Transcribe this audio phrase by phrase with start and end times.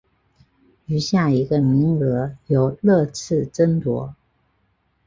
[0.87, 4.15] 余下一个名额由热刺争夺。